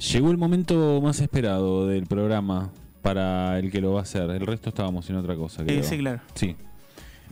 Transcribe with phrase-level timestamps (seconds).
[0.00, 2.70] Llegó el momento más esperado del programa
[3.02, 4.30] para el que lo va a hacer.
[4.30, 5.62] El resto estábamos en otra cosa.
[5.64, 5.82] creo.
[5.82, 6.20] sí, claro.
[6.34, 6.56] Sí.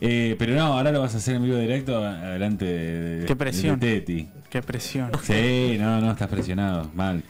[0.01, 3.79] Eh, pero no, ahora lo vas a hacer en vivo directo adelante de, Qué presión.
[3.79, 4.29] de Teti.
[4.49, 5.11] Qué presión.
[5.23, 6.89] Sí, no, no, estás presionado.
[6.95, 7.23] Mal.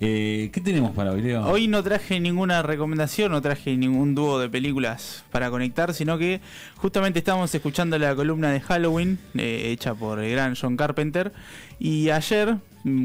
[0.00, 1.44] Eh, ¿Qué tenemos para hoy, Leo?
[1.46, 6.40] Hoy no traje ninguna recomendación, no traje ningún dúo de películas para conectar, sino que
[6.76, 11.32] justamente estábamos escuchando la columna de Halloween, eh, hecha por el gran John Carpenter,
[11.78, 12.56] y ayer,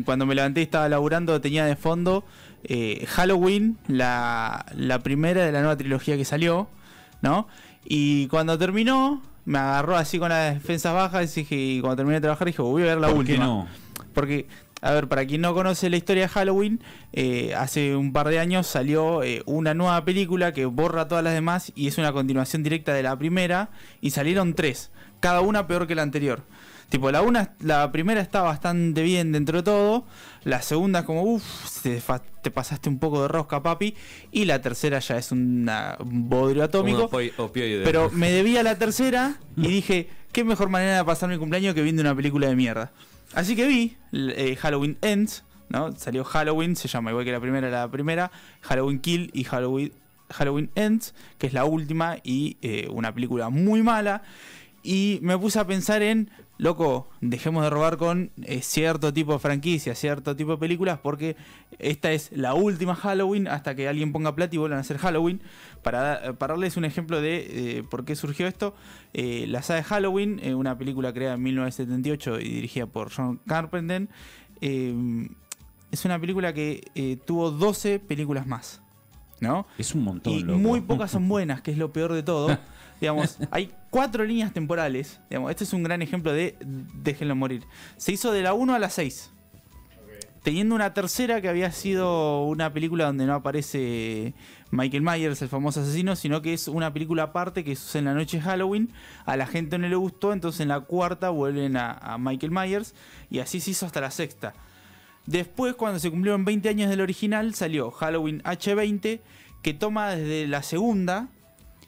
[0.05, 2.23] cuando me levanté y estaba laburando, tenía de fondo
[2.63, 6.67] eh, Halloween, la, la primera de la nueva trilogía que salió,
[7.21, 7.47] ¿no?
[7.85, 12.15] Y cuando terminó, me agarró así con las defensas bajas y dije, y cuando terminé
[12.15, 13.37] de trabajar dije, voy a ver la ¿Por última.
[13.37, 13.67] qué no?
[14.13, 14.47] Porque,
[14.81, 16.81] a ver, para quien no conoce la historia de Halloween,
[17.13, 21.33] eh, hace un par de años salió eh, una nueva película que borra todas las
[21.33, 23.69] demás y es una continuación directa de la primera.
[24.01, 26.43] Y salieron tres, cada una peor que la anterior.
[26.89, 30.05] Tipo, la una, la primera está bastante bien dentro de todo.
[30.43, 32.01] La segunda es como, uff, te,
[32.51, 33.93] pasaste un poco de rosca, papi.
[34.31, 37.07] Y la tercera ya es una- un bodrio atómico.
[37.83, 41.83] Pero me debía la tercera y dije, qué mejor manera de pasar mi cumpleaños que
[41.83, 42.91] viendo una película de mierda.
[43.35, 45.91] Así que vi eh, Halloween Ends, ¿no?
[45.95, 48.31] Salió Halloween, se llama igual que la primera, la primera,
[48.61, 49.91] Halloween Kill y Halloween,
[50.31, 54.23] Halloween Ends, que es la última y eh, una película muy mala.
[54.81, 59.39] Y me puse a pensar en, loco, dejemos de robar con eh, cierto tipo de
[59.39, 61.35] franquicia, cierto tipo de películas, porque
[61.79, 65.41] esta es la última Halloween hasta que alguien ponga plata y vuelvan a hacer Halloween.
[65.81, 68.75] Para, da- para darles un ejemplo de eh, por qué surgió esto,
[69.13, 73.39] eh, la saga de Halloween, eh, una película creada en 1978 y dirigida por John
[73.47, 74.07] Carpenter,
[74.61, 74.93] eh,
[75.91, 78.81] es una película que eh, tuvo 12 películas más.
[79.41, 79.65] ¿No?
[79.77, 80.59] Es un montón, Y loco.
[80.59, 82.57] muy pocas son buenas, que es lo peor de todo.
[82.99, 85.19] digamos, hay cuatro líneas temporales.
[85.29, 87.63] Digamos, este es un gran ejemplo de déjenlo morir.
[87.97, 89.31] Se hizo de la 1 a la 6.
[90.43, 94.33] Teniendo una tercera que había sido una película donde no aparece
[94.71, 98.13] Michael Myers, el famoso asesino, sino que es una película aparte que sucede en la
[98.13, 98.89] noche de Halloween.
[99.25, 102.95] A la gente no le gustó, entonces en la cuarta vuelven a, a Michael Myers.
[103.29, 104.53] Y así se hizo hasta la sexta.
[105.29, 109.19] Después, cuando se cumplieron 20 años del original, salió Halloween H20,
[109.61, 111.27] que toma desde la segunda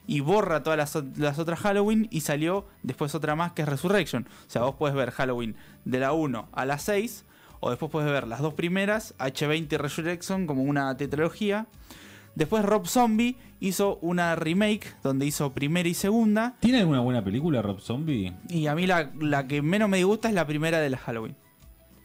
[0.06, 4.28] y borra todas las, otras Halloween y salió después otra más que es Resurrection.
[4.46, 7.24] O sea, vos podés ver Halloween de la 1 a la 6,
[7.58, 11.66] o después podés ver las dos primeras, H20 y Resurrection, como una tetralogía.
[12.36, 16.54] Después Rob Zombie hizo una remake donde hizo primera y segunda.
[16.60, 18.34] ¿Tiene alguna buena película, Rob Zombie?
[18.48, 21.34] Y a mí la, la que menos me disgusta es la primera de la Halloween.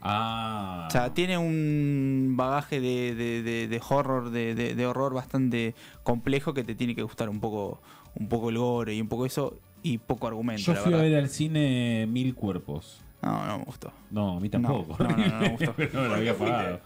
[0.00, 0.86] Ah.
[0.88, 5.74] O sea, tiene un bagaje de, de- de- de horror, de, de- de horror bastante
[6.02, 7.80] complejo que te tiene que gustar un poco,
[8.14, 10.62] un poco el gore y un poco eso y poco argumento.
[10.62, 13.02] Yo la fui a ver al cine Mil Cuerpos.
[13.22, 13.92] No, no me gustó.
[14.10, 14.96] No, a mí tampoco.
[15.02, 15.74] No, no, no, no me gustó.
[15.92, 16.80] no me lo había pagado.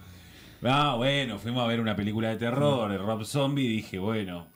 [0.65, 4.47] Ah, bueno, fuimos a ver una película de terror, el Rob Zombie, y dije, bueno.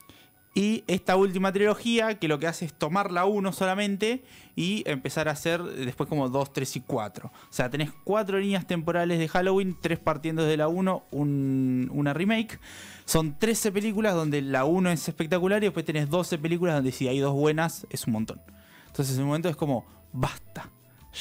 [0.59, 4.23] Y esta última trilogía que lo que hace es tomar la 1 solamente
[4.55, 7.27] y empezar a hacer después como 2, 3 y 4.
[7.31, 12.11] O sea, tenés cuatro líneas temporales de Halloween, tres partiendo desde la 1, un- una
[12.15, 12.59] remake.
[13.05, 17.07] Son 13 películas donde la 1 es espectacular y después tenés 12 películas donde si
[17.07, 18.41] hay dos buenas es un montón.
[18.87, 20.71] Entonces en un momento es como, basta,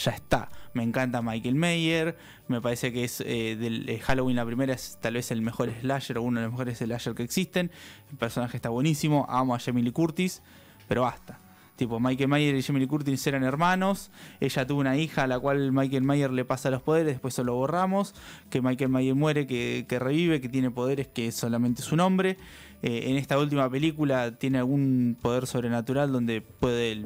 [0.05, 0.49] ya está.
[0.75, 2.17] Me encanta Michael Mayer,
[2.49, 5.73] me parece que es eh, del eh, Halloween la primera es tal vez el mejor
[5.81, 7.71] slasher o uno de los mejores slasher que existen.
[8.11, 10.43] El personaje está buenísimo, amo a Jamie Lee Curtis,
[10.87, 11.41] pero basta.
[11.77, 14.11] Tipo, Michael Mayer y Jamie Lee Curtis eran hermanos.
[14.41, 17.45] Ella tuvo una hija a la cual Michael Mayer le pasa los poderes, después se
[17.45, 18.15] lo borramos.
[18.49, 22.39] Que Michael Mayer muere, que, revive, que tiene poderes que solamente su nombre.
[22.83, 27.05] Eh, en esta última película tiene algún poder sobrenatural donde puede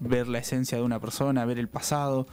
[0.00, 2.26] ver la esencia de una persona, ver el pasado.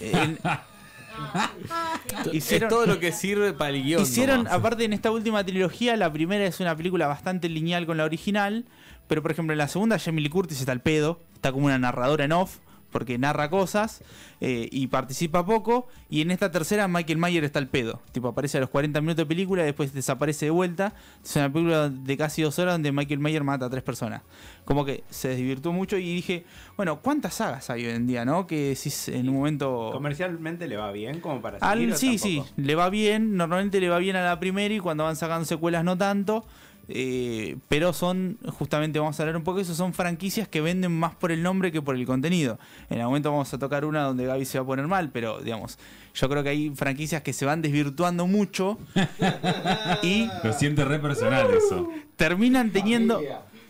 [0.00, 0.38] En-
[2.32, 4.02] es todo lo que sirve para el guion.
[4.02, 4.52] Hicieron, nomás.
[4.52, 8.64] aparte en esta última trilogía, la primera es una película bastante lineal con la original,
[9.08, 11.78] pero por ejemplo en la segunda Jamie Lee Curtis está al pedo, está como una
[11.78, 12.58] narradora en off,
[12.92, 14.04] porque narra cosas
[14.40, 18.58] eh, y participa poco, y en esta tercera Michael Mayer está al pedo, tipo aparece
[18.58, 20.94] a los 40 minutos de película y después desaparece de vuelta,
[21.24, 24.22] es una película de casi dos horas donde Michael Mayer mata a tres personas,
[24.64, 26.44] como que se desvirtuó mucho y dije,
[26.76, 28.46] bueno, ¿cuántas sagas hay hoy en día, no?
[28.46, 29.90] Que si en un momento...
[29.92, 33.36] Comercialmente le va bien como para seguir sí, sí, le va bien.
[33.36, 36.44] Normalmente le va bien a la primera y cuando van sacando secuelas no tanto.
[36.88, 40.92] Eh, pero son, justamente vamos a hablar un poco de eso, son franquicias que venden
[40.92, 42.58] más por el nombre que por el contenido.
[42.90, 45.40] En el momento vamos a tocar una donde Gaby se va a poner mal, pero
[45.40, 45.78] digamos,
[46.14, 48.78] yo creo que hay franquicias que se van desvirtuando mucho
[50.02, 51.88] y Lo siente re personal eso.
[52.16, 53.20] terminan teniendo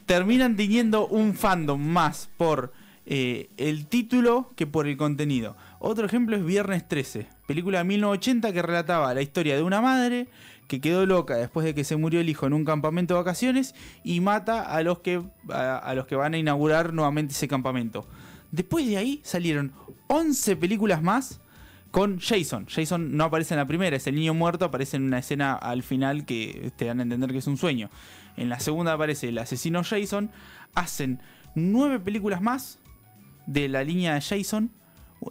[0.07, 2.73] terminan teniendo un fandom más por
[3.07, 5.57] eh, el título que por el contenido.
[5.79, 10.29] Otro ejemplo es Viernes 13, película de 1980 que relataba la historia de una madre
[10.69, 13.75] que quedó loca después de que se murió el hijo en un campamento de vacaciones
[14.05, 18.07] y mata a los que, a, los que van a inaugurar nuevamente ese campamento.
[18.51, 19.73] Después de ahí salieron
[20.09, 21.41] 11 películas más
[21.91, 22.67] con Jason.
[22.69, 25.83] Jason no aparece en la primera, es el niño muerto, aparece en una escena al
[25.83, 27.91] final que te dan a entender que es un sueño.
[28.37, 30.31] En la segunda aparece el asesino Jason.
[30.75, 31.21] Hacen
[31.55, 32.79] nueve películas más
[33.47, 34.73] de la línea de Jason.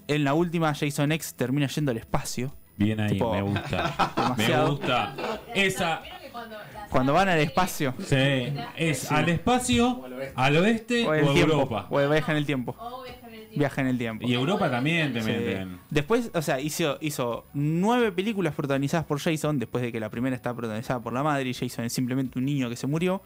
[0.08, 2.56] En la última, Jason X termina yendo al espacio.
[2.78, 4.36] Bien ahí, Tipo, me gusta.
[4.38, 5.16] me gusta.
[5.54, 6.02] Esa.
[6.90, 7.94] Cuando van al espacio.
[8.00, 8.16] Sí,
[8.76, 10.04] es al espacio,
[10.36, 11.54] al oeste O o, el a tiempo.
[11.54, 11.88] Europa.
[11.90, 12.76] O viaja en el tiempo.
[12.80, 13.60] O viaja en el tiempo.
[13.60, 14.28] Viaja en el tiempo.
[14.28, 15.28] Y Europa también te Sí.
[15.32, 15.80] meten.
[15.90, 20.36] Después, o sea, hizo, hizo nueve películas protagonizadas por Jason, después de que la primera
[20.36, 23.22] está protagonizada por la madre y Jason es simplemente un niño que se murió.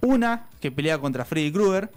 [0.00, 1.90] Una que pelea contra Freddy Krueger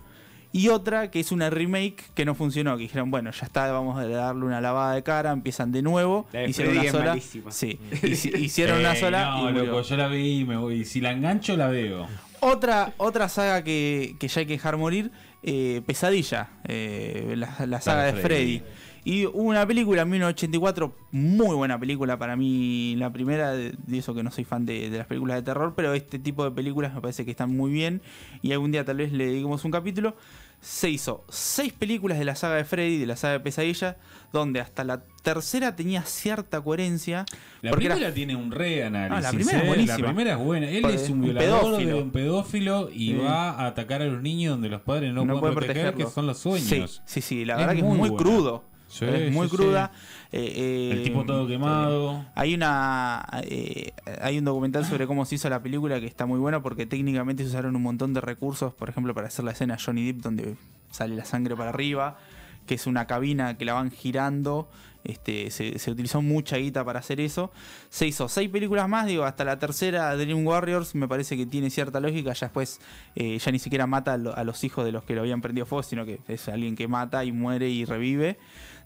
[0.51, 3.99] y otra que es una remake que no funcionó, que dijeron, bueno, ya está, vamos
[3.99, 7.51] a darle una lavada de cara, empiezan de nuevo, La de hicieron Freddy una sola.
[7.51, 10.85] Sí, hici- hicieron una Eh, sola No, y loco, yo la vi y me voy.
[10.85, 12.07] Si la engancho, la veo.
[12.41, 15.11] Otra, otra saga que, que ya hay que dejar morir,
[15.43, 18.59] eh, Pesadilla, eh, la, la saga de de Freddy.
[18.59, 18.78] Freddy.
[19.09, 24.21] Y una película en 1984, muy buena película para mí, la primera, de, eso que
[24.21, 27.01] no soy fan de, de las películas de terror, pero este tipo de películas me
[27.01, 28.01] parece que están muy bien
[28.43, 30.15] y algún día tal vez le dediquemos un capítulo.
[30.61, 33.95] Se hizo seis películas de la saga de Freddy, de la saga de Pesadilla,
[34.33, 37.25] donde hasta la tercera tenía cierta coherencia.
[37.61, 39.17] La era- primera tiene un reanálisis.
[39.17, 39.67] Ah, la primera es ¿eh?
[39.67, 39.97] buenísima.
[39.99, 40.69] La primera es buena.
[40.69, 41.95] Él Porque es un un violador, pedófilo.
[41.95, 43.13] de un pedófilo y Sí.
[43.15, 46.07] va a atacar a los niños donde los padres no, no pueden puede proteger, protegerlo.
[46.09, 47.01] que son los sueños.
[47.05, 48.23] Sí, sí, sí, la Es verdad que es muy muy buena.
[48.23, 48.63] crudo.
[48.89, 49.91] Sí, es muy sí, cruda.
[50.31, 52.25] Eh, eh, El tipo todo quemado.
[52.35, 56.39] Hay una eh, hay un documental sobre cómo se hizo la película que está muy
[56.39, 59.77] bueno porque técnicamente se usaron un montón de recursos, por ejemplo, para hacer la escena
[59.83, 60.55] Johnny Depp donde
[60.91, 62.17] sale la sangre para arriba,
[62.65, 64.69] que es una cabina que la van girando.
[65.03, 67.51] Este, se, se utilizó mucha guita para hacer eso.
[67.89, 71.69] Se hizo seis películas más, digo, hasta la tercera, Dream Warriors, me parece que tiene
[71.69, 72.33] cierta lógica.
[72.33, 72.81] Ya después,
[73.15, 75.41] eh, ya ni siquiera mata a, lo- a los hijos de los que lo habían
[75.41, 78.37] prendido fuego, sino que es alguien que mata y muere y revive.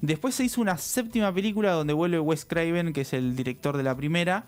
[0.02, 3.84] Después se hizo una séptima película donde vuelve Wes Craven, que es el director de
[3.84, 4.46] la primera,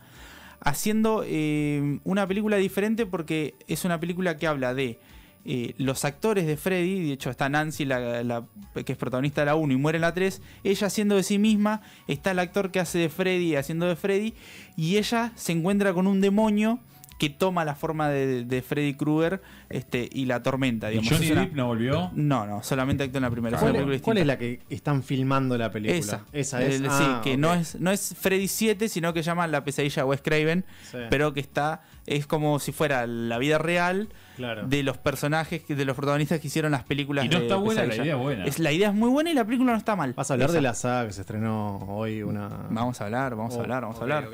[0.60, 5.00] haciendo eh, una película diferente porque es una película que habla de
[5.46, 8.46] eh, los actores de Freddy, de hecho está Nancy, la, la-
[8.86, 11.38] que es protagonista de la 1 y muere en la 3, ella haciendo de sí
[11.38, 14.34] misma, está el actor que hace de Freddy haciendo de Freddy,
[14.76, 16.80] y ella se encuentra con un demonio
[17.18, 20.92] que toma la forma de, de Freddy Krueger este, y la tormenta.
[20.92, 20.98] ¿Y.
[21.08, 22.12] Johnny Depp no volvió?
[22.14, 23.58] No, no, solamente actuó en la primera.
[23.58, 25.98] ¿Cuál, es, cuál es la que están filmando la película?
[25.98, 26.26] Esa.
[26.34, 26.76] Esa es.
[26.82, 30.02] El- ah, sí, que no es no es Freddy 7, sino que llama La pesadilla
[30.04, 30.98] de Wes Craven, Sí.
[31.10, 34.68] pero que está es como si fuera la vida real Claro.
[34.68, 37.86] de los personajes de los protagonistas que hicieron las películas Y no de está buena,
[37.86, 38.46] la idea es buena.
[38.46, 40.14] Es, la idea es muy buena y la película no está mal.
[40.14, 40.56] Vas a hablar Esa.
[40.58, 42.50] de la saga que se estrenó hoy, una...
[42.70, 44.28] Vamos a hablar, vamos a Oh, hablar, vamos a hablar.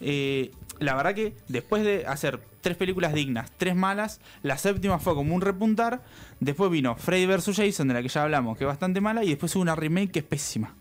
[0.00, 0.50] Eh,
[0.80, 5.34] la verdad que después de hacer tres películas dignas, tres malas, la séptima fue como
[5.36, 6.02] un repuntar.
[6.40, 7.56] Después vino Freddy vs.
[7.56, 9.22] Jason, de la que ya hablamos, que es bastante mala.
[9.22, 10.74] Y después hubo una remake que es pésima.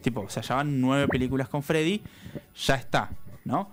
[0.00, 2.02] Tipo, o sea, ya van nueve películas con Freddy.
[2.66, 3.10] Ya está,
[3.44, 3.70] ¿no?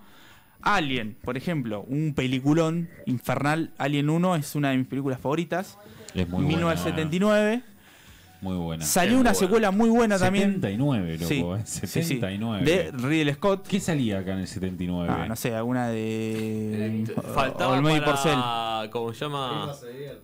[0.62, 3.70] Alien, por ejemplo, un peliculón infernal.
[3.78, 5.78] Alien 1 es una de mis películas favoritas.
[6.14, 6.48] Es muy buena.
[6.48, 7.62] 1979.
[8.42, 8.84] Muy buena.
[8.86, 9.34] Salió Es una buena.
[9.38, 10.54] secuela muy buena también.
[10.54, 11.26] 79, loco.
[11.28, 12.02] Sí, eh, sí, sí.
[12.14, 12.64] 79.
[12.64, 13.66] De Ridley Scott.
[13.66, 15.08] ¿Qué salía acá en el 79?
[15.12, 17.04] Ah, no sé, alguna de.
[17.34, 18.32] Faltaba Olmedo y Porcel.
[18.34, 18.88] para...
[18.90, 19.72] ¿Cómo se llama?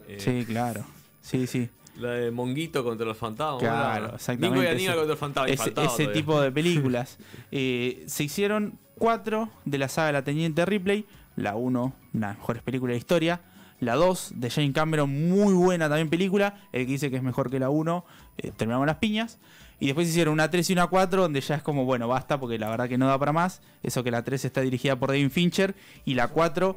[0.08, 0.82] Eh, Sí, claro.
[1.20, 1.68] Sí, sí.
[2.00, 3.60] La de Monguito contra los fantasmas.
[3.62, 4.48] Claro, exactamente.
[4.48, 5.50] Mingo y ese- Aníbal contra los fantasmas.
[5.50, 7.18] y ese tipo de películas.
[7.52, 11.06] Eh, se hicieron cuatro de la saga de La Teniente Ripley.
[11.36, 11.82] La 1,
[12.14, 13.40] una de las mejores películas de la historia.
[13.80, 16.54] La 2 de Jane Cameron, muy buena también película.
[16.72, 18.04] El que dice que es mejor que la 1,
[18.38, 19.38] eh, terminamos las piñas.
[19.78, 22.58] Y después hicieron una 3 y una 4, donde ya es como, bueno, basta, porque
[22.58, 23.60] la verdad que no da para más.
[23.82, 25.74] Eso que la 3 está dirigida por David Fincher.
[26.06, 26.74] Y la 4.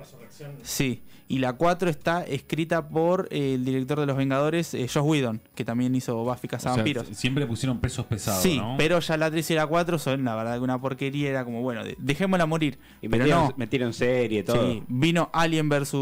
[0.62, 1.02] Sí.
[1.32, 5.42] Y la 4 está escrita por eh, el director de Los Vengadores, eh, Josh Whedon,
[5.54, 7.08] que también hizo Buffy O sea, Cazavampiros.
[7.14, 8.74] siempre pusieron pesos pesados, Sí, ¿no?
[8.80, 11.30] pero ya la 3 y la 4 son la verdad que una porquería.
[11.30, 12.80] Era como, bueno, de- dejémosla morir.
[13.02, 13.54] Y pero metieron, no.
[13.58, 14.72] metieron serie, todo.
[14.72, 15.94] Sí, vino Alien vs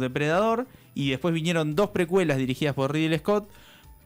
[0.00, 3.48] Depredador y después vinieron dos precuelas dirigidas por Ridley Scott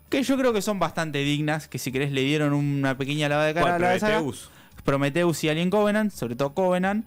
[0.09, 3.47] que yo creo que son bastante dignas, que si querés le dieron una pequeña lavada
[3.49, 4.15] de cara ¿Cuál, a la saga.
[4.19, 4.51] Prometheus?
[4.85, 7.07] Prometheus y Alien Covenant, sobre todo Covenant,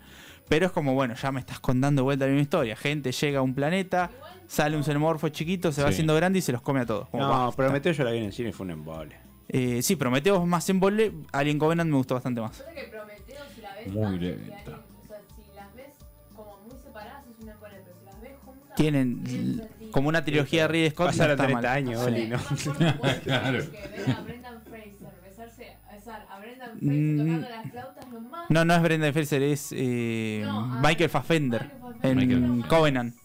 [0.50, 2.76] pero es como, bueno, ya me estás contando de vuelta la misma historia.
[2.76, 4.10] Gente llega a un planeta,
[4.48, 5.94] sale un xenomorfo chiquito, se va Sí.
[5.94, 7.10] haciendo grande y se los come a todos.
[7.10, 7.56] Como, No, basta.
[7.58, 9.16] Prometeo yo la vi en el cine y fue un embole.
[9.50, 12.62] Eh, sí, Prometheus más en vole, Alien Covenant me gustó bastante más.
[12.62, 14.42] Que Prometeo, si la ves Muy lenta.
[14.52, 15.88] Alien, o sea, si las ves
[16.36, 20.64] como muy separadas es una embole, pero si las ves juntas Tienen- como una trilogía
[20.64, 21.08] de Ridley Scott.
[21.08, 21.78] Pasaron está 30 mal.
[21.78, 22.08] años, Sí.
[22.08, 22.38] Oli, ¿no?
[23.24, 23.60] Claro.
[23.72, 26.40] Que ver a Brendan Fraser besarse, besar a
[26.72, 27.18] Brendan Fraser Mm.
[27.18, 31.10] tocando las flautas lo más No, no es Brenda Fraser, es eh, No, ah, Michael
[31.10, 31.72] Fassbender
[32.04, 33.16] en Covenant.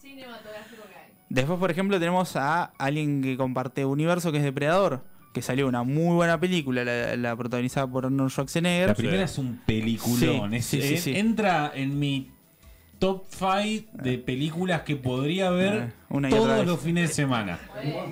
[1.31, 5.05] Después, por ejemplo, tenemos a alguien que comparte universo, que es Depredador,
[5.35, 8.89] que salió una muy buena película, la, la protagonizada por Arnold Schwarzenegger.
[8.89, 10.51] La primera es un peliculón.
[10.53, 11.13] Sí, es- sí, sí, en- sí.
[11.17, 12.31] Entra en mi
[12.99, 16.67] top 5 de películas que podría ver Eh, una y otra todos vez.
[16.67, 17.59] los fines de semana.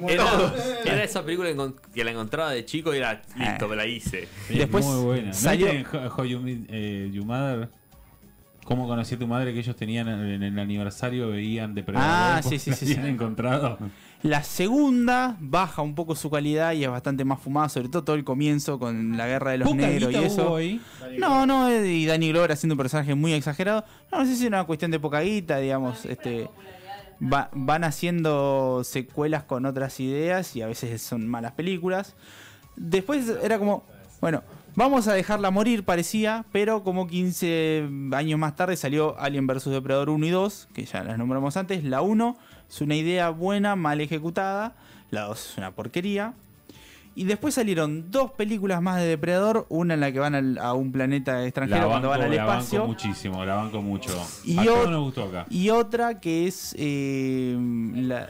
[0.09, 0.53] Era,
[0.85, 1.49] era esa película
[1.95, 3.69] que la encontraba de chico y era listo, Eh.
[3.69, 4.29] me la hice.
[4.49, 5.27] Es Después muy buena.
[5.29, 7.69] ¿No salió- viste en How- How You Meet, eh, Your Mother?
[8.65, 11.29] ¿Cómo conocí a tu madre que ellos tenían en el aniversario?
[11.29, 13.01] Veían de Ah, sí, sí, sí, sí.
[13.01, 13.79] encontrado.
[14.23, 18.17] La segunda baja un poco su calidad y es bastante más fumada, sobre todo todo
[18.17, 20.57] el comienzo con la guerra de los negros y eso.
[20.57, 20.81] ahí.
[21.19, 23.85] No, no, eh, y Danny Glover haciendo un personaje muy exagerado.
[24.11, 26.49] No, no sé si era una cuestión de poca guita, digamos, este
[27.23, 32.15] va- van haciendo secuelas con otras ideas y a veces son malas películas.
[32.75, 33.85] Después era como,
[34.21, 34.43] bueno,
[34.77, 40.11] vamos a dejarla morir, parecía, pero como 15 años más tarde salió Alien vs Depredador
[40.11, 41.83] 1 y 2, que ya las nombramos antes.
[41.83, 42.37] La 1
[42.69, 44.77] es una idea buena, mal ejecutada.
[45.11, 46.35] La 2 es una porquería.
[47.19, 50.75] Y después salieron dos películas más de Depredador, una en la que van al- a
[50.75, 52.87] un planeta extranjero La cuando banco, van al la banco espacio.
[52.87, 54.11] muchísimo, la banco mucho.
[54.45, 55.47] Y a todos nos gustó acá.
[55.49, 57.57] Y otra que es eh,
[57.95, 58.29] la,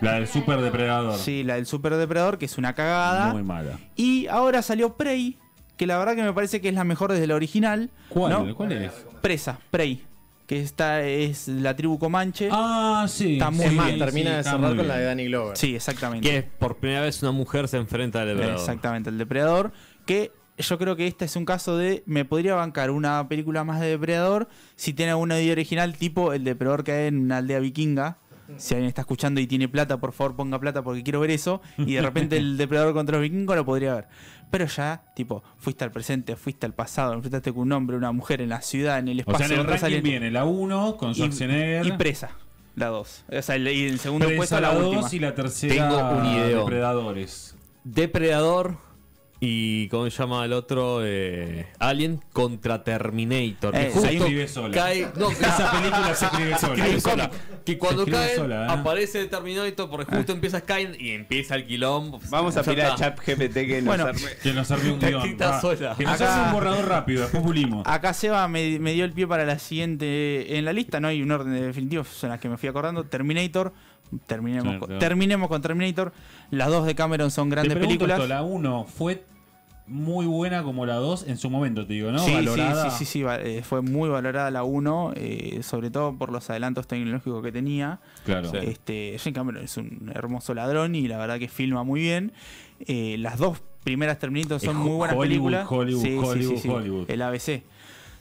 [0.00, 1.16] La del Super Depredador.
[1.16, 3.32] sí, la del Super Depredador, que es una cagada.
[3.32, 3.78] Muy mala.
[3.94, 5.38] Y ahora salió Prey,
[5.76, 7.90] que la verdad que me parece que es la mejor desde la original.
[8.08, 8.32] ¿Cuál?
[8.32, 8.54] ¿no?
[8.54, 8.92] ¿Cuál es?
[9.20, 10.04] Presa, Prey.
[10.46, 12.50] Que esta es la tribu Comanche.
[12.52, 13.34] Ah, sí.
[13.34, 15.04] Está muy Es más, bien, termina sí, de cerrar con la de.
[15.06, 15.56] Danny Glover.
[15.56, 16.28] Sí, exactamente.
[16.28, 18.58] Que por primera vez una mujer se enfrenta al depredador.
[18.58, 19.72] Exactamente, el Depredador.
[20.04, 22.02] Que yo creo que este es un caso de.
[22.04, 26.44] Me podría bancar una película más de Depredador si tiene una idea original, tipo el
[26.44, 28.18] Depredador que hay en una aldea vikinga.
[28.56, 31.62] Si alguien está escuchando y tiene plata, por favor ponga plata porque quiero ver eso.
[31.78, 34.08] Y de repente el Depredador contra los vikingos lo podría ver.
[34.50, 38.40] Pero ya, tipo, fuiste al presente, fuiste al pasado, enfrentaste con un hombre, una mujer
[38.40, 39.46] en la ciudad, en el O espacio.
[39.48, 41.86] sea, en el ranking viene la 1 con y, Schwarzenegger.
[41.86, 42.30] y presa,
[42.76, 43.24] la 2.
[43.36, 45.08] O sea, el, y el segundo Presa puesto la la 2 última.
[45.12, 46.60] y la tercera Tengo un ideón.
[46.60, 47.56] Depredadores.
[47.84, 48.76] Depredador
[49.46, 51.00] y ¿cómo se llama el otro?
[51.04, 53.72] Eh, Alien contra Terminator.
[53.72, 54.74] Que Eh, justo se escribe sola.
[54.74, 56.74] cae, no, Esa película se escribe sola.
[56.74, 57.30] escribe sola.
[57.64, 58.66] Que cuando cae, ¿eh?
[58.68, 62.20] aparece Terminator porque justo empieza Sky y empieza el quilombo.
[62.30, 63.14] Vamos a pedir a está.
[63.14, 64.06] Chat GPT que nos Bueno.
[64.06, 64.20] arme.
[64.42, 65.36] Que nos arme un Está guion.
[65.42, 65.94] Ah, sola.
[65.96, 67.86] Que nos Acá- hace un borrador rápido, después pulimos.
[67.86, 71.22] Acá Seba me, me dio el pie para la siguiente en la lista, no hay
[71.22, 73.04] un orden definitivo, son las que me fui acordando.
[73.04, 73.72] Terminator,
[74.26, 76.12] terminemos, Sí, con, terminemos con Terminator.
[76.50, 78.18] Las dos de Cameron son grandes películas.
[78.18, 79.24] esto, la 1 fue
[79.86, 82.18] muy buena como la 2 en su momento, te digo, ¿no?
[82.18, 82.90] sí, sí, Valorada.
[82.90, 86.48] sí, sí, sí, va- eh, fue muy valorada la 1, eh, sobre todo por los
[86.48, 88.00] adelantos tecnológicos que tenía.
[88.24, 88.50] Claro.
[88.50, 88.56] Sí.
[88.62, 92.32] Este, Jane Cameron es un hermoso ladrón y la verdad que filma muy bien.
[92.80, 95.28] Eh, las dos primeras Terminator son muy buenas Hollywood,
[95.60, 95.66] películas.
[95.70, 97.10] Hollywood, Sí, sí, sí, Hollywood, sí, Hollywood.
[97.10, 97.62] El ABC.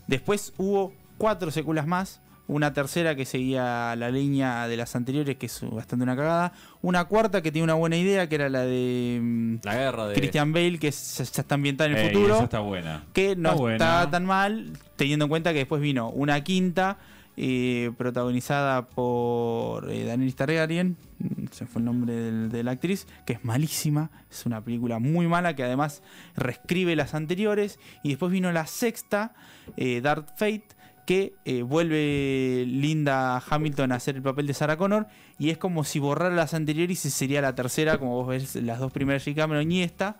[0.08, 2.20] Después hubo cuatro secuelas más.
[2.46, 6.52] Una tercera que seguía la línea de las anteriores, que es bastante una cagada.
[6.82, 10.16] Una cuarta que tiene una buena idea, que era la de mm, La guerra de.
[10.16, 13.04] Christian Bale, que ya está ambientada en el Ey, futuro esa está buena.
[13.14, 13.76] que no Está buena.
[13.76, 16.98] está tan mal, teniendo en cuenta que después vino una quinta
[17.38, 23.08] eh, protagonizada por eh, Daniel Targaryen, mm, se fue el nombre del- de la actriz,
[23.26, 26.04] que es malísima, es una película muy mala que además
[26.36, 29.34] reescribe las anteriores, y después vino la sexta,
[29.78, 30.68] eh, Dark Fate,
[31.06, 35.08] que eh, vuelve Linda Hamilton a hacer el papel de Sarah Connor,
[35.38, 38.80] y es como si borrara las anteriores y sería la tercera, como vos ves, las
[38.80, 40.18] dos primeras de Cameron y esta.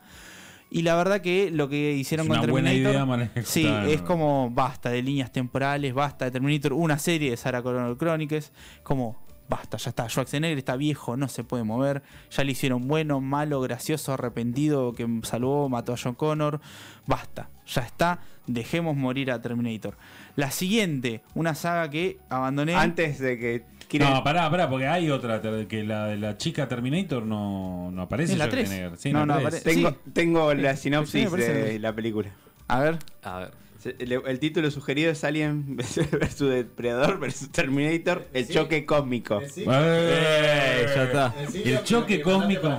[0.70, 2.94] Y la verdad que lo que hicieron Es con una buena Terminator.
[2.96, 7.30] idea, mal ejecutada, sí, es como basta de líneas temporales, basta de Terminator, una serie
[7.30, 10.10] de Sarah Connor Chronicles, como basta, ya está.
[10.10, 12.02] Schwarzenegger está viejo, no se puede mover.
[12.32, 16.60] Ya le hicieron bueno, malo, gracioso, arrepentido, que salvó, mató a John Connor.
[17.06, 18.20] Basta, ya está.
[18.46, 19.96] Dejemos morir a Terminator.
[20.36, 22.76] La siguiente, una saga que abandoné.
[22.76, 23.64] Antes de que.
[23.88, 28.02] ¿quieren- No, pará, pará, porque hay otra, que la de la chica Terminator no, no
[28.02, 28.90] aparece ¿En la Schwarzenegger.
[28.90, 29.02] tres?
[29.02, 29.64] Sí, No, en la no aparece.
[29.64, 29.96] tengo, sí.
[30.12, 32.32] tengo la Sí, sinopsis de la película.
[32.68, 33.52] A ver, A ver.
[34.00, 39.42] El, el título sugerido es Alien versus Depredador versus Terminator, el choque cósmico.
[39.42, 41.36] Eh, ya está.
[41.54, 42.78] El choque cósmico.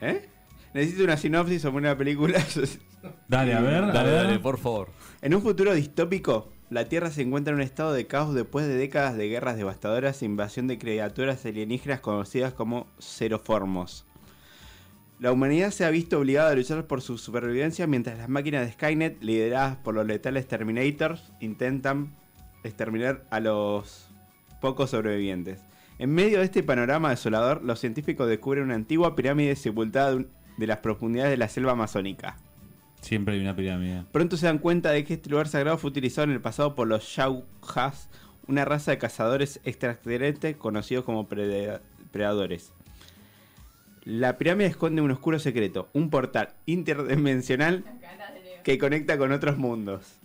[0.00, 0.28] ¿Eh?
[0.74, 2.44] Necesito una sinopsis sobre una película.
[3.28, 4.24] Dale, a ver, a Dale, ver.
[4.24, 4.88] dale, por favor.
[5.22, 8.74] En un futuro distópico, la Tierra se encuentra en un estado de caos después de
[8.74, 14.04] décadas de guerras devastadoras e invasión de criaturas alienígenas conocidas como xeroformos.
[15.20, 18.72] La humanidad se ha visto obligada a luchar por su supervivencia mientras las máquinas de
[18.72, 22.16] Skynet, lideradas por los letales Terminators, intentan
[22.64, 24.08] exterminar a los
[24.60, 25.60] pocos sobrevivientes.
[25.98, 30.18] En medio de este panorama desolador, los científicos descubren una antigua pirámide sepultada
[30.56, 32.36] de las profundidades de la selva amazónica.
[33.00, 34.04] Siempre hay una pirámide.
[34.12, 36.88] Pronto se dan cuenta de que este lugar sagrado fue utilizado en el pasado por
[36.88, 38.08] los Shaujas,
[38.46, 42.72] una raza de cazadores extraterrestres conocidos como predadores.
[44.04, 47.84] La pirámide esconde un oscuro secreto, un portal interdimensional
[48.62, 50.18] que conecta con otros mundos.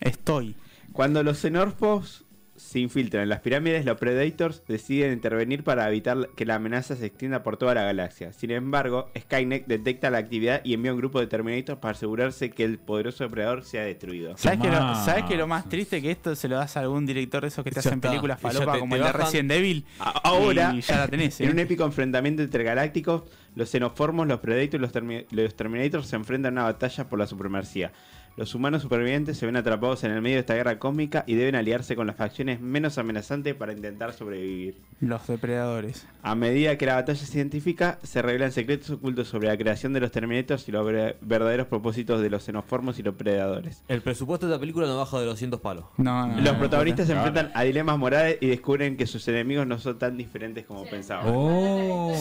[0.00, 0.56] Estoy.
[0.92, 2.24] Cuando los xenorfos
[2.60, 7.06] se infiltran en las pirámides, los Predators deciden intervenir para evitar que la amenaza se
[7.06, 8.32] extienda por toda la galaxia.
[8.32, 12.64] Sin embargo, Skynet detecta la actividad y envía un grupo de Terminators para asegurarse que
[12.64, 14.36] el poderoso depredador sea destruido.
[14.36, 15.04] ¿Sabes que, lo, Tomá.
[15.04, 17.64] ¿Sabes que lo más triste que esto se lo das a algún director de esos
[17.64, 18.08] que te Ya hacen está.
[18.10, 19.84] películas falopa te- como te el de Resident Evil?
[19.98, 21.44] Ahora, Y ya la tenés, ¿eh?
[21.44, 23.24] en un épico enfrentamiento intergaláctico,
[23.56, 27.18] los xenoformos, los Predators y los, Termi- los Terminators se enfrentan a una batalla por
[27.18, 27.92] la supremacía.
[28.36, 31.54] Los humanos supervivientes se ven atrapados en el medio de esta guerra cósmica y deben
[31.56, 34.80] aliarse con las facciones menos amenazantes para intentar sobrevivir.
[35.00, 36.06] Los depredadores.
[36.22, 40.00] A medida que la batalla se identifica, se revelan secretos ocultos sobre la creación de
[40.00, 43.82] los Terminators y los ver- verdaderos propósitos de los xenoformos y los predadores.
[43.88, 45.84] El presupuesto de la película no baja de los 200 palos.
[45.98, 49.66] No, no, Los no, protagonistas se enfrentan a dilemas morales y descubren que sus enemigos
[49.66, 51.26] no son tan diferentes como pensaban.
[51.28, 52.14] Oh.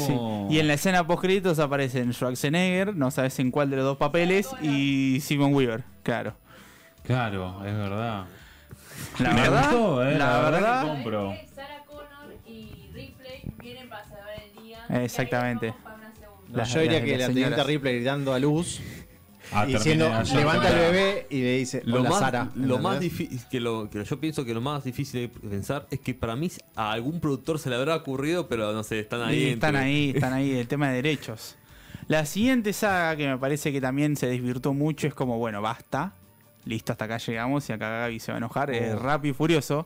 [0.50, 0.56] Sí.
[0.56, 3.98] Y en la escena post créditos aparecen Schwarzenegger, no sabes en cuál de los dos
[3.98, 6.34] papeles, y Simon Weaver, claro.
[7.04, 8.25] Claro, es verdad.
[9.20, 11.25] La Me verdad, gustó, eh, la la verdad verdad, que compro.
[11.30, 14.86] ¿Sabés que Sarah Connor y Ripley vienen para salvar el día.
[15.04, 15.74] Exactamente.
[16.51, 17.68] Las- Yo diría las- que la teniente señoras.
[17.68, 18.82] Ripley dando a luz
[19.51, 22.50] Ah, y diciendo, levanta al bebé y le dice, Lo hola más, Sara.
[22.56, 26.00] lo más difícil que, lo, que yo pienso que lo más difícil de pensar es
[26.01, 29.50] que para mí a algún productor se le habrá ocurrido, pero no sé, están ahí.
[29.51, 31.56] Están entre- ahí, están ahí, el tema de derechos.
[32.10, 36.13] La siguiente saga que me parece que también se desvirtuó mucho es como, bueno, basta.
[36.66, 38.72] Listo, hasta acá llegamos y acá Gaby se va a enojar.
[38.72, 39.86] Es Rápido y Furioso.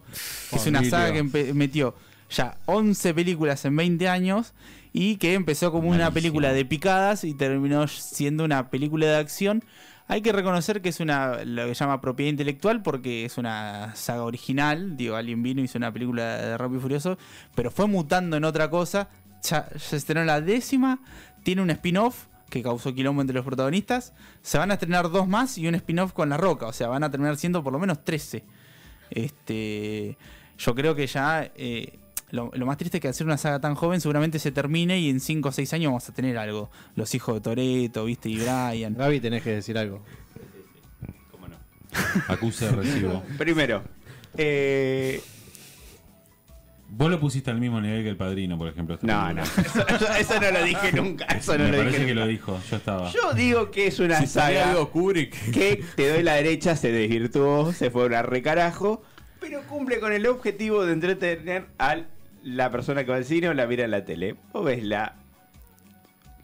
[0.54, 1.94] Es una saga que metió
[2.30, 4.54] ya 11 películas en 20 años
[4.94, 9.62] y que empezó como una película de picadas y terminó siendo una película de acción.
[10.08, 14.24] Hay que reconocer que es una lo que llama propiedad intelectual porque es una saga
[14.24, 14.96] original.
[14.96, 17.18] Digo, alguien vino y hizo una película de Rápido y Furioso,
[17.54, 19.10] pero fue mutando en otra cosa.
[19.44, 21.00] Ya, ya se estrenó la décima,
[21.44, 24.14] tiene un spin-off que causó quilombo entre los protagonistas.
[24.42, 27.04] Se van a estrenar dos más y un spin-off con La Roca, o sea, van
[27.04, 28.44] a terminar siendo por lo menos 13.
[29.10, 30.18] Este,
[30.58, 33.76] yo creo que ya eh, lo, lo más triste es que hacer una saga tan
[33.76, 36.72] joven seguramente se termine y en 5 o 6 años vamos a tener algo.
[36.96, 38.96] Los hijos de Toreto, viste, y Brian.
[38.96, 40.04] Gaby, tenés que decir algo.
[41.32, 41.58] ¿Cómo no?
[42.28, 43.24] Acuse de recibo.
[43.38, 43.84] Primero,
[44.36, 45.22] eh,
[46.96, 48.98] Vos lo pusiste al mismo nivel que el padrino, por ejemplo.
[49.02, 49.34] no, película.
[49.34, 49.42] no,
[49.96, 51.26] eso, eso no lo dije nunca.
[51.26, 52.32] Eso no Me lo parece dije que lo nunca.
[52.32, 53.10] dijo, yo estaba.
[53.12, 55.52] Yo digo que es una Si saga algo Kubrick.
[55.52, 59.02] que te doy la derecha, se desvirtuó, se fue a recarajo,
[59.40, 61.98] pero cumple con el objetivo de entretener a
[62.44, 64.36] la persona que va al cine o la mira en la tele.
[64.54, 65.16] Vos ves la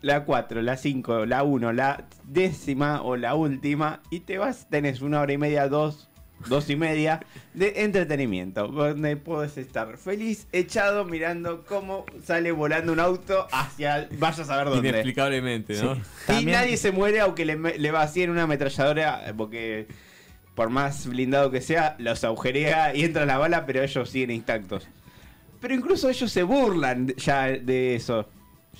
[0.02, 5.02] la 4, la 5, la 1, la décima o la última y te vas, tenés
[5.02, 6.09] una hora y media, dos,
[6.48, 7.20] dos y media
[7.54, 14.44] de entretenimiento, donde puedes estar feliz, echado, mirando cómo sale volando un auto hacia, vaya
[14.44, 14.90] a saber dónde.
[14.90, 15.96] Inexplicablemente, ¿no?
[15.96, 16.02] Sí.
[16.02, 19.88] Y También- nadie se muere aunque le, le vacíen una ametralladora, porque
[20.56, 24.88] por más blindado que sea, los agujerea y entra la bala, pero ellos siguen intactos.
[25.62, 28.28] Pero incluso ellos se burlan ya de eso.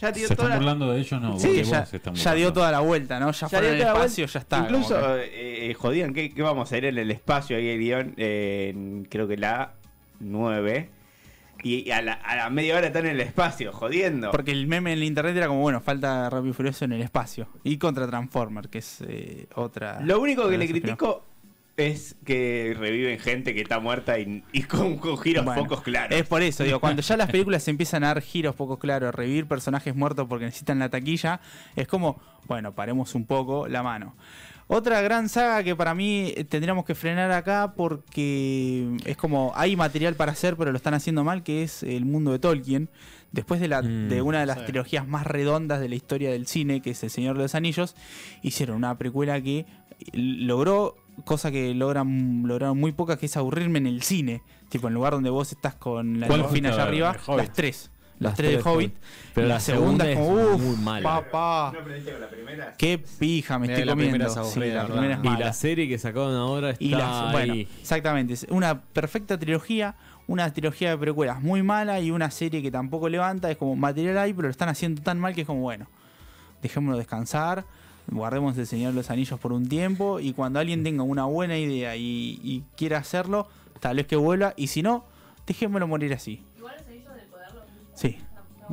[0.02, 1.22] Ya dio ¿Se toda están la- burlando de ellos?
[1.22, 3.32] No, Sí, ya, vos se ya dio toda la vuelta, ¿no?
[3.32, 4.34] Ya, ya toda la espacio, vuelta.
[4.34, 4.58] ya está.
[4.60, 7.58] Incluso que- eh, eh, jodían, ¿qué, qué vamos a hacer en el espacio?
[7.58, 9.74] Ahí el guion, eh, en, creo que la
[10.20, 10.90] 9.
[11.62, 14.32] Y, a, la, a la media hora están en el espacio, jodiendo.
[14.32, 17.02] Porque el meme en el internet era como, bueno, falta Rápido y Furioso en el
[17.02, 17.50] espacio.
[17.66, 20.00] Y contra Transformer, que es eh, otra.
[20.00, 21.26] Lo único que le critico
[21.80, 26.18] es que reviven gente que está muerta y, y con, con giros Bueno, pocos claros.
[26.18, 29.16] Es por eso, digo, cuando ya las películas se empiezan a dar giros poco claros,
[29.16, 31.40] revivir personajes muertos porque necesitan la taquilla,
[31.76, 34.16] es como, bueno, paremos un poco la mano.
[34.72, 40.14] Otra gran saga que para mí tendríamos que frenar acá porque es como hay material
[40.14, 42.88] para hacer, pero lo están haciendo mal, que es el mundo de Tolkien.
[43.32, 44.66] Después de, la, Mm, de una de las sí.
[44.66, 47.96] trilogías más redondas de la historia del cine, que es El Señor de los Anillos,
[48.44, 49.66] hicieron una precuela que
[50.14, 54.42] logró cosa que logran lograron muy pocas, que es aburrirme en el cine.
[54.70, 57.92] Tipo, en lugar donde vos estás con la ¿Cuál delfina allá arriba, las tres.
[58.20, 58.94] Las, Las tres de Hobbit.
[59.34, 61.04] Pero la, la segunda, segunda es como, uff, muy mala.
[61.10, 61.72] papá.
[61.74, 62.76] ¿No aprendiste con la primera?
[62.78, 64.42] Qué pija me Mira, estoy la primera comiendo.
[64.44, 64.96] es Sí, aburrida, la ¿verdad?
[64.98, 67.68] primera es Y la serie que sacaron ahora está Y las- bueno, ahí.
[67.80, 68.34] exactamente.
[68.34, 69.96] Es una perfecta trilogía,
[70.28, 73.50] una trilogía de precuelas muy mala y una serie que tampoco levanta.
[73.50, 75.88] Es como material ahí, pero lo están haciendo tan mal que es como, bueno,
[76.62, 77.64] dejémoslo descansar,
[78.12, 81.58] guardemos el Señor de los Anillos por un tiempo y cuando alguien tenga una buena
[81.58, 83.48] idea y, y quiera hacerlo,
[83.80, 85.06] tal vez que vuelva y si no,
[85.48, 86.44] dejémoslo morir así.
[86.58, 87.92] Igual los anillos del poder los viste.
[87.96, 88.18] Sí.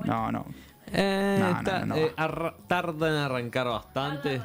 [0.05, 0.46] No, no.
[0.92, 1.96] Eh, No, no, no, no.
[1.96, 4.40] eh, arra- tarda en arrancar bastante.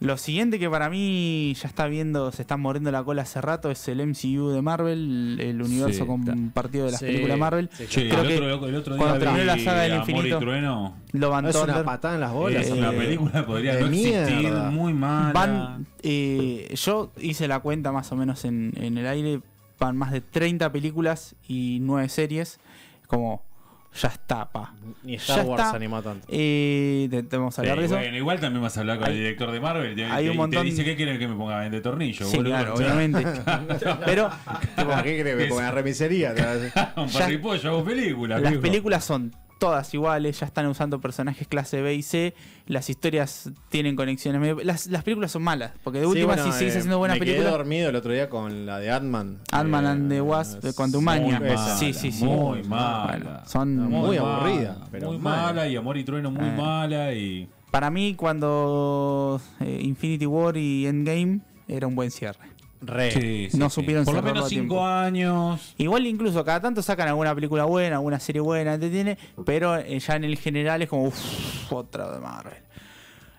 [0.00, 3.70] Lo siguiente que para mí ya está viendo, se está mordiendo la cola hace rato,
[3.70, 7.70] es el MCU de Marvel, el universo Sí, compartido de las Sí, películas Marvel.
[7.72, 10.38] sí, Che, Creo el, que otro, el otro día cuando terminó la saga del infinito,
[10.38, 10.96] Trueno.
[11.12, 12.70] Lo Van Es una patada en las bolas.
[12.70, 14.70] Una Eh, película podría de no existir, mierda.
[14.70, 15.32] muy mala.
[15.32, 19.40] Van, eh, yo hice la cuenta más o menos en, en el aire,
[19.80, 22.60] van más de 30 películas y 9 series,
[23.06, 23.42] como
[24.00, 24.72] ya está, pa.
[25.02, 25.76] Ni Star Ya Wars está.
[25.76, 26.26] anima tanto.
[26.30, 27.96] Eh, te- te vamos a Sí, hablar de eso.
[27.96, 29.94] bueno, igual también vas a hablar con Hay- el director de Marvel.
[29.94, 32.36] Te, hay te- un te montón- dice que quieren que me ponga vende tornillo, Sí,
[32.36, 32.52] boludo.
[32.52, 33.24] claro, obviamente.
[34.06, 34.30] Pero
[34.76, 35.38] ¿Para qué crees?
[35.40, 36.34] Es- Con la remisería.
[36.34, 38.40] te a- Un parripollo, hago películas.
[38.42, 42.34] las películas son todas iguales, ya están usando personajes clase B y C,
[42.66, 44.40] las historias tienen conexiones.
[44.40, 46.98] medio- Las, las películas son malas, porque de Sí, última bueno, si sigues eh, haciendo
[46.98, 47.58] buenas me quedé películas.
[47.58, 49.40] dormido el otro día con la de Ant-Man.
[49.52, 51.40] Ant-Man Eh, and the Wasp de es Quantumania.
[51.40, 52.24] muy mala, Sí, sí, sí.
[52.24, 53.06] Muy mala.
[53.18, 55.42] Bueno, son Muy mala, aburrida, pero muy mala.
[55.42, 55.68] mala.
[55.68, 56.52] y Amor y Trueno muy Eh.
[56.56, 62.38] mala y Para mí, cuando eh, Infinity War y Endgame era un buen cierre.
[62.80, 63.10] Re.
[63.10, 64.74] Sí, sí, no supieron por lo menos tiempo.
[64.74, 69.76] cinco años Igual incluso cada tanto sacan alguna película buena, alguna serie buena, entretiene, pero
[69.76, 72.58] eh, ya en el general es como uff, otra de Marvel.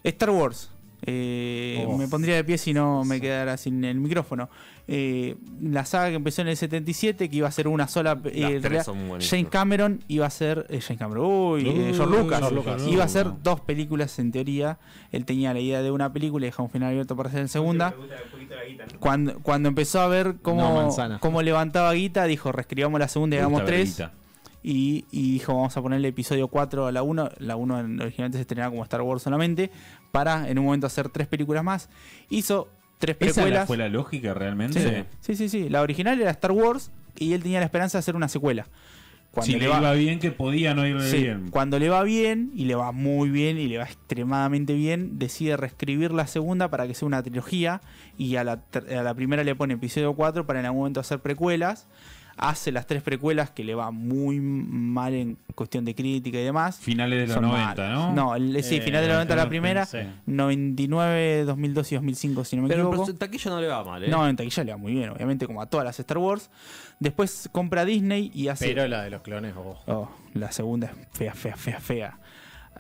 [0.04, 0.72] Star Wars.
[1.04, 1.98] Eh, Oh.
[1.98, 4.50] Me pondría de pie si no me quedara sin el micrófono.
[4.90, 8.18] Eh, la saga que empezó en el 77, que iba a ser una sola.
[8.26, 9.30] eh, Las tres rea- son buenísimas.
[9.30, 10.66] James Cameron iba a ser.
[10.70, 12.40] eh, James Cameron, uy, eh, Uy, George Lucas.
[12.40, 12.88] George Lucas.
[12.88, 14.78] Iba a ser dos películas en teoría.
[15.12, 17.50] Él tenía la idea de una película y dejó un final abierto para hacer en
[17.50, 17.94] segunda.
[19.00, 21.20] Cuando, cuando empezó a ver No, cómo, manzana.
[21.20, 24.02] cómo levantaba guita, dijo, reescribamos la segunda y hagamos tres.
[24.70, 27.30] Y, y dijo, vamos a ponerle episodio 4 a la 1.
[27.38, 29.72] La 1 en- originalmente se estrenaba como Star Wars solamente.
[30.12, 31.90] Para en un momento hacer tres películas más.
[32.30, 33.66] Hizo tres esa precuelas.
[33.68, 35.70] fue la lógica realmente Sí, sí, sí, sí.
[35.70, 38.68] La original era Star Wars y él tenía la esperanza de hacer una secuela.
[39.32, 42.50] Cuando si le iba bien que podía no irle Sí, bien cuando le va bien,
[42.56, 46.88] y le va muy bien, y le va extremadamente bien, decide reescribir la segunda para
[46.88, 47.82] que sea una trilogía,
[48.18, 51.20] y a la, a la primera le pone episodio 4 para en algún momento hacer
[51.20, 51.88] precuelas.
[52.38, 56.78] Hace las tres precuelas que le va muy mal en cuestión de crítica y demás.
[56.80, 57.98] finales de los Son 90 malas.
[58.00, 58.14] ¿no?
[58.14, 59.98] No, el- sí, Eh, final de los 90 la primera, sí.
[60.28, 63.10] 99, 2002 y 2005 si no me Pero equivoco.
[63.10, 64.08] en taquilla no le va mal, ¿eh?
[64.10, 66.50] No, en taquilla le va muy bien, obviamente, como a todas las Star Wars.
[67.00, 69.78] Después compra Disney y hace Pero la de los clones, oh.
[69.88, 72.20] Oh, la segunda es fea, fea, fea, fea.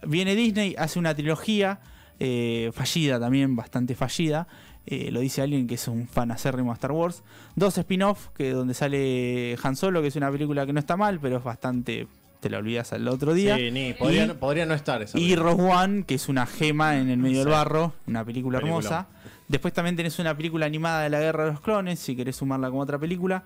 [0.06, 1.80] Viene Disney, hace una trilogía,
[2.20, 4.48] eh, fallida también, bastante fallida.
[4.90, 7.22] Eh, lo dice alguien que es un fan acérrimo de Star Wars.
[7.56, 11.20] Dos spin-off, que donde sale Han Solo, que es una película que no está mal,
[11.20, 12.08] pero es bastante.
[12.40, 13.58] Te la olvidas al otro día.
[13.58, 15.18] Sí, ni, podría, Y- no- podría no estar esa.
[15.20, 15.36] Y.
[15.36, 19.08] Rogue One, que es una gema en el medio del barro, una película hermosa.
[19.48, 22.70] Después también tenés una película animada de la Guerra de los Clones, si querés sumarla
[22.70, 23.44] como otra película.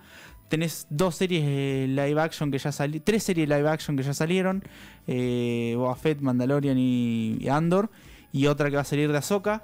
[0.50, 4.14] Tenés dos series de live action que ya salieron, tres series live action que ya
[4.14, 4.62] salieron,
[5.08, 7.90] eh, Boba Fett, Mandalorian y, y Andor,
[8.34, 9.64] y otra que va a salir de Ahsoka.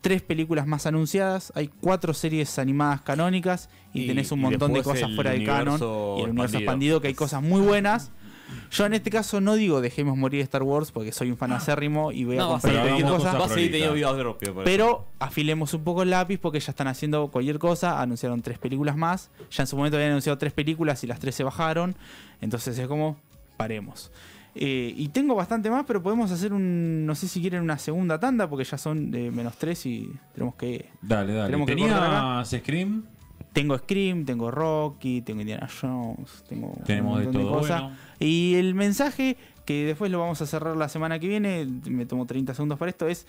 [0.00, 4.82] Tres películas más anunciadas, hay cuatro series animadas canónicas y, Y- tenés un montón de
[4.82, 6.58] cosas fuera del canon y el universo expandido.
[6.58, 8.12] expandido que hay cosas muy buenas.
[8.70, 12.12] Yo en este caso no digo dejemos morir Star Wars porque soy un fan acérrimo
[12.12, 13.44] y voy a No, a cualquier cosa.
[13.44, 18.00] a seguir teniendo Pero afilemos un poco el lápiz porque ya están haciendo cualquier cosa.
[18.00, 19.30] Anunciaron tres películas más.
[19.50, 21.94] Ya en su momento habían anunciado tres películas y las tres se bajaron.
[22.40, 23.18] Entonces es como,
[23.58, 24.10] paremos.
[24.60, 28.18] Eh, y tengo bastante más, pero podemos hacer un, no sé si quieren una segunda
[28.18, 30.86] tanda porque ya son de menos tres y tenemos que...
[31.00, 31.46] Dale, dale.
[31.46, 33.04] Tenemos que ¿Tenías Scream?
[33.52, 37.52] Tengo Scream, tengo Rocky, tengo Indiana Jones, tengo un Tenemos de montón todo.
[37.52, 37.82] cosas.
[37.82, 37.96] Bueno.
[38.18, 42.26] Y el mensaje, que después lo vamos a cerrar la semana que viene, me tomo
[42.26, 43.28] 30 segundos para esto, es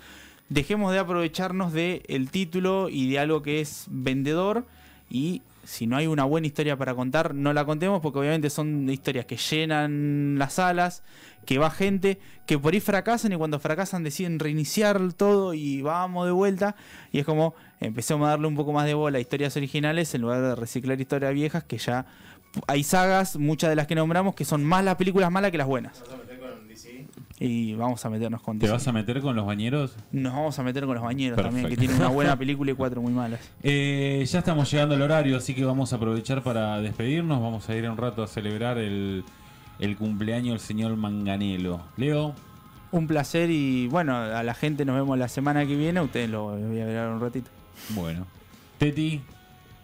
[0.49, 4.65] dejemos de aprovecharnos del el título y de algo que es vendedor
[5.11, 8.89] y si no hay una buena historia para contar, no la contemos porque obviamente son
[8.89, 11.03] historias que llenan las salas,
[11.45, 16.25] que va gente, que por ahí fracasan y cuando fracasan deciden reiniciar todo y vamos
[16.25, 16.75] de vuelta
[17.11, 20.21] y es como empecemos a darle un poco más de bola a historias originales en
[20.21, 22.07] lugar de reciclar historias viejas que ya
[22.65, 25.67] hay sagas, muchas de las que nombramos, que son más las películas malas que las
[25.67, 26.01] buenas.
[27.41, 29.95] Y vamos a meternos con ¿Te vas a meter con los bañeros?
[30.11, 33.01] Nos vamos a meter con los bañeros también, que tienen una buena película y cuatro
[33.01, 33.39] muy malas.
[33.63, 37.41] Eh, ya estamos llegando al horario, así que vamos a aprovechar para despedirnos.
[37.41, 39.23] Vamos a ir un rato a celebrar el,
[39.79, 41.81] el cumpleaños del señor Manganelo.
[41.95, 42.35] Leo,
[42.91, 46.01] Un placer y bueno, a la gente nos vemos la semana que viene.
[46.01, 47.49] Ustedes lo voy a ver un ratito.
[47.91, 48.25] bueno.
[48.79, 49.21] Teti,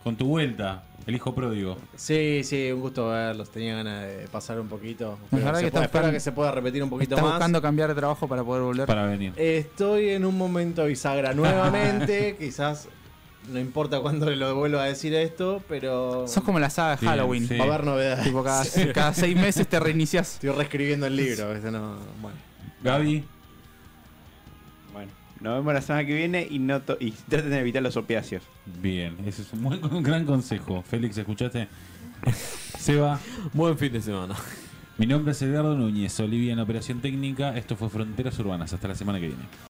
[0.03, 1.77] con tu vuelta, el hijo pródigo.
[1.95, 3.49] Sí, sí, un gusto verlos.
[3.51, 5.17] Tenía ganas de pasar un poquito.
[5.31, 7.33] Pero verdad que puede- espero que se pueda repetir un poquito ¿Estás más.
[7.35, 8.87] buscando cambiar de trabajo para poder volver?
[8.87, 9.33] Para venir.
[9.37, 12.35] Estoy en un momento bisagra nuevamente.
[12.39, 12.87] Quizás
[13.51, 17.47] no importa cuándo lo vuelva a decir esto, pero Sos como la saga de Halloween.
[17.47, 17.55] sí.
[17.57, 18.23] va a haber novedades.
[18.23, 18.63] Tipo, cada,
[18.93, 20.33] cada seis meses te reinicias.
[20.35, 21.53] Estoy reescribiendo el libro.
[21.71, 22.37] No, bueno.
[22.83, 23.27] Gaby, Bueno,
[25.45, 28.43] nos vemos la semana que viene y, no to- y traten de evitar los opiáceos.
[28.81, 30.81] bien, ese es un, buen- un gran consejo.
[30.81, 31.67] Félix, ¿escuchaste?
[32.77, 33.19] Seba,
[33.53, 34.35] Buen fin de semana.
[34.97, 37.55] mi nombre es Edgardo Núñez, Olivia en Operación Técnica.
[37.57, 38.73] Esto fue Fronteras Urbanas.
[38.73, 39.43] Hasta la semana que viene.